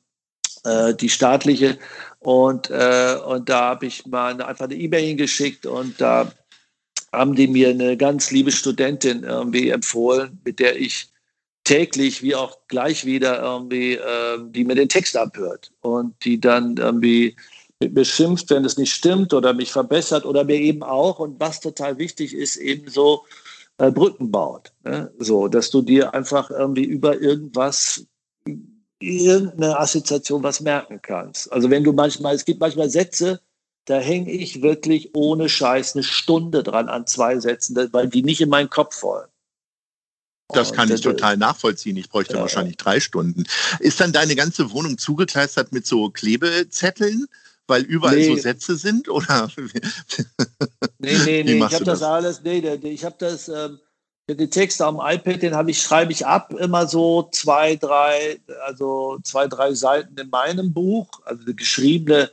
äh, 0.65 0.95
die 0.95 1.09
staatliche. 1.09 1.79
Und, 2.21 2.71
äh, 2.71 3.17
und 3.27 3.49
da 3.49 3.71
habe 3.71 3.87
ich 3.87 4.07
mal 4.07 4.41
einfach 4.43 4.67
eine 4.67 4.75
E-Mail 4.75 5.07
hingeschickt 5.07 5.67
und 5.67 6.01
da 6.01 6.31
haben 7.13 7.35
die 7.35 7.49
mir 7.49 7.71
eine 7.71 7.97
ganz 7.97 8.31
liebe 8.31 8.53
Studentin 8.53 9.25
irgendwie 9.25 9.71
empfohlen, 9.71 10.39
mit 10.45 10.61
der 10.61 10.79
ich 10.79 11.09
täglich 11.65 12.23
wie 12.23 12.35
auch 12.35 12.59
gleich 12.69 13.05
wieder 13.05 13.41
irgendwie, 13.41 13.95
äh, 13.95 14.39
die 14.51 14.65
mir 14.65 14.75
den 14.75 14.89
Text 14.89 15.17
abhört 15.17 15.73
und 15.81 16.15
die 16.25 16.41
dann 16.41 16.77
irgendwie 16.77 17.37
mit 17.81 17.95
mir 17.95 18.05
schimpft, 18.05 18.51
wenn 18.51 18.65
es 18.65 18.77
nicht 18.77 18.93
stimmt 18.93 19.33
oder 19.33 19.55
mich 19.55 19.73
verbessert 19.73 20.27
oder 20.27 20.45
mir 20.45 20.57
eben 20.57 20.83
auch 20.83 21.19
und 21.19 21.41
was 21.41 21.61
total 21.61 21.97
wichtig 21.99 22.35
ist, 22.35 22.57
eben 22.57 22.89
so 22.89 23.25
äh, 23.79 23.91
Brücken 23.91 24.31
baut. 24.31 24.73
Ne? 24.85 25.11
So, 25.19 25.49
dass 25.49 25.71
du 25.71 25.81
dir 25.81 26.13
einfach 26.13 26.51
irgendwie 26.51 26.85
über 26.85 27.19
irgendwas 27.19 28.07
irgendeine 29.01 29.79
Assoziation 29.79 30.43
was 30.43 30.61
merken 30.61 31.01
kannst. 31.03 31.53
Also 31.53 31.71
wenn 31.71 31.85
du 31.85 31.93
manchmal, 31.93 32.35
es 32.35 32.45
gibt 32.45 32.61
manchmal 32.61 32.91
Sätze, 32.91 33.41
da 33.87 33.99
hänge 33.99 34.31
ich 34.31 34.63
wirklich 34.63 35.15
ohne 35.15 35.49
Scheiß 35.49 35.97
eine 35.97 36.05
Stunde 36.05 36.63
dran 36.63 36.89
an 36.89 37.07
zwei 37.07 37.39
Sätzen, 37.41 37.77
weil 37.93 38.09
die 38.09 38.23
nicht 38.23 38.41
in 38.41 38.51
meinen 38.51 38.71
Kopf 38.71 39.03
wollen. 39.03 39.29
Das 40.53 40.73
kann 40.73 40.91
ich 40.93 41.01
total 41.01 41.37
nachvollziehen. 41.37 41.97
Ich 41.97 42.09
bräuchte 42.09 42.35
ja, 42.35 42.41
wahrscheinlich 42.41 42.77
drei 42.77 43.01
Stunden. 43.01 43.45
Ist 43.79 44.01
dann 44.01 44.13
deine 44.13 44.35
ganze 44.35 44.73
Wohnung 44.73 44.99
zugekleistert 44.99 45.73
mit 45.73 45.87
so 45.87 46.11
Klebezetteln, 46.11 47.27
weil 47.67 47.83
überall 47.83 48.17
nee. 48.17 48.27
so 48.27 48.37
Sätze 48.37 48.77
sind? 48.77 49.09
Oder? 49.09 49.51
nee, 50.99 51.19
nee, 51.25 51.43
nee. 51.45 51.65
Ich 51.65 51.75
habe 51.75 51.85
das? 51.85 52.01
das? 52.01 52.03
alles, 52.03 52.43
nee, 52.43 52.59
ich 52.59 53.05
habe 53.05 53.17
das, 53.19 53.49
ähm, 53.49 53.79
den 54.29 54.51
Text 54.51 54.81
am 54.81 55.01
iPad, 55.03 55.43
den 55.43 55.55
habe 55.55 55.71
ich, 55.71 55.81
schreibe 55.81 56.13
ich 56.13 56.27
ab, 56.27 56.55
immer 56.59 56.87
so 56.87 57.29
zwei, 57.33 57.77
drei, 57.77 58.41
also 58.65 59.19
zwei, 59.25 59.49
drei 59.49 59.75
Seiten 59.75 60.17
in 60.17 60.31
meinem 60.31 60.73
Buch, 60.73 61.09
also 61.25 61.45
die 61.45 61.57
geschriebene 61.57 62.31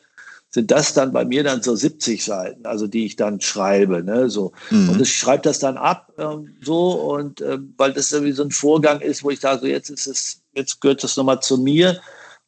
sind 0.49 0.71
das 0.71 0.93
dann 0.93 1.11
bei 1.11 1.25
mir 1.25 1.43
dann 1.43 1.61
so 1.61 1.75
70 1.75 2.23
Seiten, 2.23 2.65
also 2.65 2.87
die 2.87 3.05
ich 3.05 3.15
dann 3.15 3.41
schreibe, 3.41 4.03
ne, 4.03 4.29
so. 4.29 4.53
Mhm. 4.69 4.89
Und 4.89 5.01
ich 5.01 5.13
schreibe 5.13 5.43
das 5.43 5.59
dann 5.59 5.77
ab, 5.77 6.13
ähm, 6.17 6.55
so, 6.61 6.91
und 6.91 7.41
ähm, 7.41 7.73
weil 7.77 7.93
das 7.93 8.11
irgendwie 8.11 8.31
so 8.31 8.43
ein 8.43 8.51
Vorgang 8.51 9.01
ist, 9.01 9.23
wo 9.23 9.29
ich 9.29 9.39
da 9.39 9.57
so, 9.57 9.65
jetzt 9.65 9.89
ist 9.89 10.07
es, 10.07 10.41
jetzt 10.55 10.79
gehört 10.81 11.03
das 11.03 11.17
nochmal 11.17 11.41
zu 11.41 11.57
mir. 11.57 11.99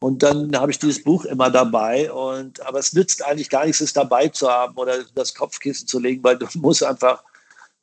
Und 0.01 0.23
dann 0.23 0.55
habe 0.57 0.71
ich 0.71 0.79
dieses 0.79 1.03
Buch 1.03 1.25
immer 1.25 1.49
dabei. 1.49 2.09
Und, 2.11 2.65
aber 2.65 2.79
es 2.79 2.93
nützt 2.93 3.25
eigentlich 3.25 3.49
gar 3.49 3.65
nichts, 3.65 3.81
es 3.81 3.91
dabei 3.91 4.29
zu 4.29 4.49
haben 4.49 4.77
oder 4.77 4.93
das 5.13 5.35
Kopfkissen 5.35 5.87
zu 5.87 5.99
legen, 5.99 6.23
weil 6.23 6.37
du 6.37 6.47
musst 6.55 6.83
einfach 6.83 7.21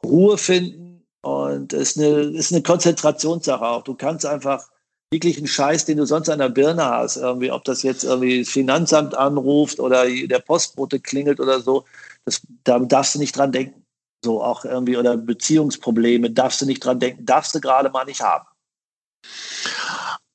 Ruhe 0.02 0.38
finden 0.38 0.95
und 1.22 1.72
es 1.72 1.96
ist 1.96 1.98
eine, 1.98 2.20
ist 2.36 2.52
eine 2.52 2.62
Konzentrationssache 2.62 3.64
auch. 3.64 3.82
Du 3.82 3.94
kannst 3.94 4.24
einfach 4.26 4.68
jeglichen 5.12 5.46
Scheiß, 5.46 5.84
den 5.84 5.98
du 5.98 6.06
sonst 6.06 6.28
an 6.28 6.40
der 6.40 6.48
Birne 6.48 6.84
hast, 6.84 7.16
irgendwie, 7.16 7.50
ob 7.50 7.64
das 7.64 7.82
jetzt 7.82 8.04
irgendwie 8.04 8.40
das 8.40 8.48
Finanzamt 8.48 9.14
anruft 9.14 9.80
oder 9.80 10.06
der 10.06 10.38
Postbote 10.40 11.00
klingelt 11.00 11.40
oder 11.40 11.60
so, 11.60 11.84
das, 12.24 12.42
da 12.64 12.78
darfst 12.78 13.14
du 13.14 13.18
nicht 13.18 13.36
dran 13.36 13.52
denken. 13.52 13.84
So 14.24 14.42
auch 14.42 14.64
irgendwie, 14.64 14.96
oder 14.96 15.16
Beziehungsprobleme, 15.16 16.30
darfst 16.30 16.60
du 16.60 16.66
nicht 16.66 16.84
dran 16.84 16.98
denken, 16.98 17.24
darfst 17.24 17.54
du 17.54 17.60
gerade 17.60 17.90
mal 17.90 18.04
nicht 18.04 18.20
haben. 18.20 18.46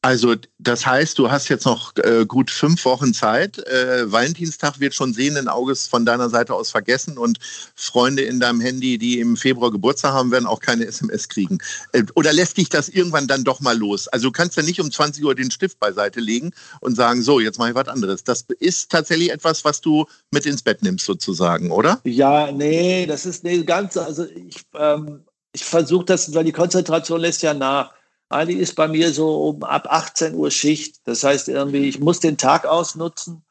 Also 0.03 0.33
das 0.57 0.85
heißt, 0.87 1.19
du 1.19 1.29
hast 1.29 1.47
jetzt 1.49 1.65
noch 1.65 1.95
äh, 1.97 2.25
gut 2.25 2.49
fünf 2.49 2.85
Wochen 2.85 3.13
Zeit. 3.13 3.59
Äh, 3.67 4.11
Valentinstag 4.11 4.79
wird 4.79 4.95
schon 4.95 5.13
sehenden 5.13 5.47
Auges 5.47 5.87
von 5.87 6.07
deiner 6.07 6.27
Seite 6.29 6.55
aus 6.55 6.71
vergessen 6.71 7.19
und 7.19 7.37
Freunde 7.75 8.23
in 8.23 8.39
deinem 8.39 8.61
Handy, 8.61 8.97
die 8.97 9.19
im 9.19 9.37
Februar 9.37 9.69
Geburtstag 9.69 10.13
haben, 10.13 10.31
werden 10.31 10.47
auch 10.47 10.59
keine 10.59 10.85
SMS 10.85 11.29
kriegen. 11.29 11.59
Äh, 11.91 12.03
oder 12.15 12.33
lässt 12.33 12.57
dich 12.57 12.69
das 12.69 12.89
irgendwann 12.89 13.27
dann 13.27 13.43
doch 13.43 13.59
mal 13.59 13.77
los? 13.77 14.07
Also 14.07 14.29
du 14.29 14.31
kannst 14.31 14.57
ja 14.57 14.63
nicht 14.63 14.81
um 14.81 14.91
20 14.91 15.23
Uhr 15.23 15.35
den 15.35 15.51
Stift 15.51 15.79
beiseite 15.79 16.19
legen 16.19 16.51
und 16.79 16.95
sagen, 16.95 17.21
so, 17.21 17.39
jetzt 17.39 17.59
mache 17.59 17.69
ich 17.69 17.75
was 17.75 17.87
anderes. 17.87 18.23
Das 18.23 18.45
ist 18.57 18.91
tatsächlich 18.91 19.31
etwas, 19.31 19.63
was 19.65 19.81
du 19.81 20.07
mit 20.31 20.47
ins 20.47 20.63
Bett 20.63 20.81
nimmst 20.81 21.05
sozusagen, 21.05 21.69
oder? 21.69 22.01
Ja, 22.05 22.51
nee, 22.51 23.05
das 23.05 23.27
ist 23.27 23.43
nee, 23.43 23.61
ganz, 23.61 23.97
also 23.97 24.25
ich, 24.25 24.63
ähm, 24.73 25.25
ich 25.53 25.63
versuche 25.63 26.05
das, 26.05 26.33
weil 26.33 26.45
die 26.45 26.51
Konzentration 26.51 27.21
lässt 27.21 27.43
ja 27.43 27.53
nach. 27.53 27.93
Ali 28.33 28.55
ist 28.55 28.75
bei 28.75 28.87
mir 28.87 29.11
so 29.11 29.49
um 29.49 29.63
ab 29.63 29.87
18 29.89 30.35
Uhr 30.35 30.51
Schicht. 30.51 30.95
Das 31.05 31.23
heißt 31.23 31.49
irgendwie, 31.49 31.87
ich 31.87 31.99
muss 31.99 32.19
den 32.19 32.37
Tag 32.37 32.65
ausnutzen. 32.65 33.43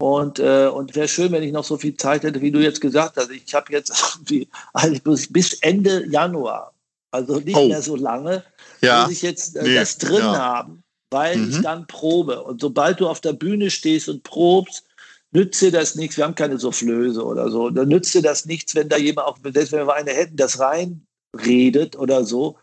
Und, 0.00 0.38
äh, 0.38 0.66
und 0.66 0.96
wäre 0.96 1.08
schön, 1.08 1.30
wenn 1.30 1.42
ich 1.42 1.52
noch 1.52 1.64
so 1.64 1.76
viel 1.76 1.94
Zeit 1.94 2.22
hätte, 2.22 2.40
wie 2.40 2.50
du 2.50 2.58
jetzt 2.58 2.80
gesagt 2.80 3.18
hast. 3.18 3.30
Ich 3.30 3.54
habe 3.54 3.70
jetzt 3.70 3.92
irgendwie, 4.14 4.48
also 4.72 4.98
bis 5.28 5.54
Ende 5.60 6.06
Januar, 6.06 6.72
also 7.10 7.38
nicht 7.38 7.56
oh. 7.56 7.68
mehr 7.68 7.82
so 7.82 7.96
lange, 7.96 8.42
ja. 8.80 9.02
muss 9.02 9.12
ich 9.12 9.20
jetzt 9.20 9.56
äh, 9.56 9.62
nee. 9.62 9.74
das 9.74 9.98
drin 9.98 10.20
ja. 10.20 10.38
haben, 10.38 10.82
weil 11.10 11.36
mhm. 11.36 11.50
ich 11.50 11.60
dann 11.60 11.86
probe. 11.86 12.42
Und 12.42 12.62
sobald 12.62 13.00
du 13.00 13.08
auf 13.08 13.20
der 13.20 13.34
Bühne 13.34 13.68
stehst 13.68 14.08
und 14.08 14.22
probst, 14.22 14.84
nützt 15.32 15.60
dir 15.60 15.70
das 15.70 15.96
nichts. 15.96 16.16
Wir 16.16 16.24
haben 16.24 16.34
keine 16.34 16.58
Soufflöse 16.58 17.22
oder 17.22 17.50
so. 17.50 17.68
Dann 17.68 17.88
nützt 17.88 18.14
dir 18.14 18.22
das 18.22 18.46
nichts, 18.46 18.74
wenn 18.74 18.88
da 18.88 18.96
jemand, 18.96 19.28
auch 19.28 19.36
selbst 19.52 19.72
wenn 19.72 19.86
wir 19.86 19.94
eine 19.94 20.12
hätten, 20.12 20.36
das 20.36 20.58
reinredet 20.58 21.98
oder 21.98 22.24
so 22.24 22.56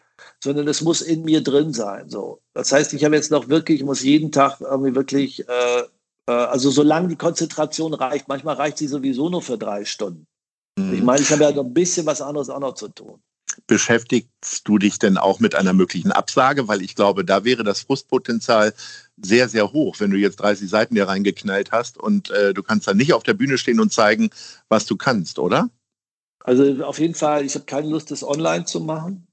sondern 0.44 0.68
es 0.68 0.82
muss 0.82 1.02
in 1.02 1.24
mir 1.24 1.42
drin 1.42 1.74
sein. 1.74 2.10
So. 2.10 2.42
Das 2.54 2.72
heißt, 2.72 2.94
ich 2.94 3.04
habe 3.04 3.16
jetzt 3.16 3.32
noch 3.32 3.50
wirklich, 3.50 3.80
ich 3.80 3.86
muss 3.86 4.04
jeden 4.04 4.32
Tag 4.32 4.62
irgendwie 4.62 4.96
wirklich, 4.96 5.48
äh, 5.48 5.82
äh, 6.28 6.32
also 6.32 6.70
solange 6.70 7.08
die 7.08 7.16
Konzentration 7.16 7.94
reicht, 7.94 8.28
manchmal 8.28 8.56
reicht 8.56 8.78
sie 8.78 8.88
sowieso 8.88 9.30
nur 9.30 9.42
für 9.42 9.58
drei 9.58 9.86
Stunden. 9.86 10.28
Mhm. 10.78 10.94
Ich 10.94 11.04
meine, 11.04 11.22
ich 11.22 11.32
habe 11.32 11.44
ja 11.44 11.52
noch 11.52 11.66
ein 11.66 11.74
bisschen 11.74 12.06
was 12.06 12.22
anderes 12.22 12.50
auch 12.50 12.60
noch 12.60 12.76
zu 12.76 12.90
tun. 12.90 13.20
Beschäftigst 13.66 14.68
du 14.68 14.78
dich 14.78 15.00
denn 15.00 15.18
auch 15.18 15.40
mit 15.40 15.56
einer 15.56 15.74
möglichen 15.74 16.12
Absage? 16.12 16.68
Weil 16.68 16.82
ich 16.82 16.96
glaube, 16.96 17.26
da 17.26 17.44
wäre 17.44 17.64
das 17.64 17.82
Frustpotenzial 17.82 18.74
sehr, 19.20 19.50
sehr 19.50 19.72
hoch, 19.72 19.96
wenn 20.00 20.12
du 20.12 20.18
jetzt 20.18 20.38
30 20.38 20.70
Seiten 20.70 20.96
hier 20.96 21.08
reingeknallt 21.08 21.72
hast 21.72 21.98
und 21.98 22.30
äh, 22.30 22.54
du 22.54 22.62
kannst 22.62 22.88
dann 22.88 22.98
nicht 22.98 23.14
auf 23.14 23.24
der 23.24 23.34
Bühne 23.34 23.58
stehen 23.58 23.80
und 23.80 23.92
zeigen, 23.92 24.30
was 24.70 24.86
du 24.86 24.96
kannst, 24.96 25.40
oder? 25.40 25.70
Also 26.44 26.86
auf 26.86 27.00
jeden 27.00 27.16
Fall, 27.16 27.46
ich 27.46 27.56
habe 27.56 27.66
keine 27.66 27.90
Lust, 27.90 28.12
das 28.12 28.24
online 28.24 28.66
zu 28.66 28.80
machen. 28.80 29.27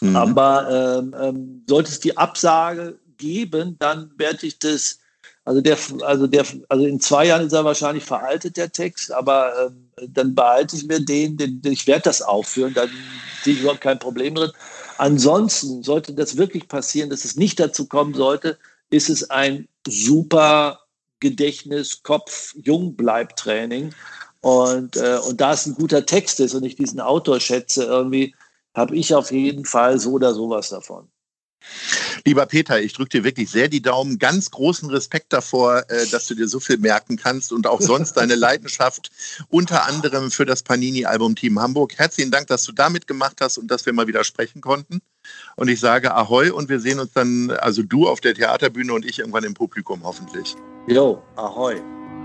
Mhm. 0.00 0.16
Aber 0.16 0.98
ähm, 0.98 1.14
ähm, 1.20 1.64
sollte 1.68 1.90
es 1.90 2.00
die 2.00 2.16
Absage 2.16 2.98
geben, 3.18 3.76
dann 3.78 4.10
werde 4.16 4.46
ich 4.46 4.58
das, 4.58 4.98
also 5.44 5.60
der, 5.60 5.76
also 6.02 6.26
der, 6.26 6.44
also 6.68 6.86
in 6.86 7.00
zwei 7.00 7.26
Jahren 7.26 7.46
ist 7.46 7.52
er 7.52 7.64
wahrscheinlich 7.64 8.04
veraltet, 8.04 8.56
der 8.56 8.72
Text, 8.72 9.12
aber 9.12 9.52
ähm, 9.66 9.90
dann 10.08 10.34
behalte 10.34 10.76
ich 10.76 10.86
mir 10.86 11.00
den, 11.00 11.36
den, 11.36 11.60
ich 11.64 11.86
werde 11.86 12.02
das 12.04 12.22
aufführen, 12.22 12.74
dann 12.74 12.90
sehe 13.42 13.54
ich 13.54 13.60
überhaupt 13.60 13.82
kein 13.82 13.98
Problem 13.98 14.34
drin. 14.34 14.50
Ansonsten 14.98 15.82
sollte 15.82 16.14
das 16.14 16.36
wirklich 16.36 16.68
passieren, 16.68 17.10
dass 17.10 17.24
es 17.24 17.36
nicht 17.36 17.60
dazu 17.60 17.86
kommen 17.86 18.14
sollte, 18.14 18.58
ist 18.90 19.08
es 19.08 19.30
ein 19.30 19.68
super 19.86 20.80
Gedächtnis, 21.20 22.02
Kopf, 22.02 22.54
Jung 22.62 22.96
bleibt 22.96 23.38
Training. 23.38 23.94
Und, 24.40 24.96
äh, 24.96 25.18
und 25.26 25.40
da 25.40 25.52
es 25.52 25.66
ein 25.66 25.74
guter 25.74 26.06
Text 26.06 26.40
ist 26.40 26.54
und 26.54 26.64
ich 26.64 26.76
diesen 26.76 27.00
Autor 27.00 27.40
schätze, 27.40 27.84
irgendwie, 27.84 28.34
habe 28.80 28.96
ich 28.96 29.14
auf 29.14 29.30
jeden 29.30 29.64
Fall 29.64 30.00
so 30.00 30.12
oder 30.12 30.34
sowas 30.34 30.70
davon. 30.70 31.08
Lieber 32.24 32.46
Peter, 32.46 32.80
ich 32.80 32.94
drücke 32.94 33.10
dir 33.10 33.24
wirklich 33.24 33.50
sehr 33.50 33.68
die 33.68 33.82
Daumen. 33.82 34.18
Ganz 34.18 34.50
großen 34.50 34.88
Respekt 34.90 35.32
davor, 35.32 35.84
äh, 35.88 36.06
dass 36.10 36.26
du 36.26 36.34
dir 36.34 36.48
so 36.48 36.58
viel 36.58 36.78
merken 36.78 37.16
kannst 37.16 37.52
und 37.52 37.66
auch 37.66 37.80
sonst 37.80 38.14
deine 38.14 38.34
Leidenschaft 38.46 39.10
unter 39.48 39.86
anderem 39.86 40.30
für 40.30 40.46
das 40.46 40.62
Panini-Album 40.62 41.36
Team 41.36 41.60
Hamburg. 41.60 41.98
Herzlichen 41.98 42.30
Dank, 42.30 42.46
dass 42.46 42.64
du 42.64 42.72
da 42.72 42.88
mitgemacht 42.88 43.40
hast 43.40 43.58
und 43.58 43.70
dass 43.70 43.84
wir 43.84 43.92
mal 43.92 44.06
wieder 44.06 44.24
sprechen 44.24 44.60
konnten. 44.60 45.00
Und 45.56 45.68
ich 45.68 45.80
sage 45.80 46.14
Ahoi 46.14 46.50
und 46.50 46.68
wir 46.68 46.80
sehen 46.80 46.98
uns 46.98 47.12
dann, 47.12 47.50
also 47.50 47.82
du 47.82 48.08
auf 48.08 48.20
der 48.20 48.34
Theaterbühne 48.34 48.92
und 48.92 49.04
ich 49.04 49.18
irgendwann 49.18 49.44
im 49.44 49.54
Publikum 49.54 50.02
hoffentlich. 50.02 50.56
Jo, 50.86 51.22
Ahoi. 51.36 51.80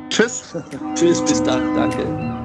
Tschüss. 0.10 0.44
Tschüss, 0.96 1.22
bis 1.22 1.44
dann. 1.44 1.76
Danke. 1.76 2.45